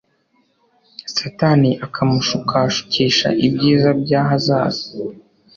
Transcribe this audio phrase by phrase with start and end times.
[1.15, 4.85] Satani akamushukashukisha ibyiza by'ahazaza.